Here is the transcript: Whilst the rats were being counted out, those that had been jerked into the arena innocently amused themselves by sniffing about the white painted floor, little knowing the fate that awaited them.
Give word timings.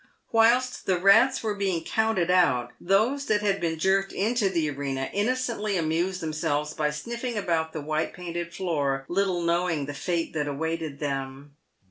Whilst 0.31 0.87
the 0.87 0.97
rats 0.97 1.43
were 1.43 1.53
being 1.53 1.83
counted 1.83 2.31
out, 2.31 2.71
those 2.81 3.27
that 3.27 3.41
had 3.41 3.61
been 3.61 3.77
jerked 3.77 4.11
into 4.11 4.49
the 4.49 4.67
arena 4.67 5.11
innocently 5.13 5.77
amused 5.77 6.21
themselves 6.21 6.73
by 6.73 6.89
sniffing 6.89 7.37
about 7.37 7.71
the 7.71 7.81
white 7.81 8.11
painted 8.11 8.51
floor, 8.51 9.05
little 9.07 9.43
knowing 9.43 9.85
the 9.85 9.93
fate 9.93 10.33
that 10.33 10.47
awaited 10.47 10.97
them. 10.97 11.55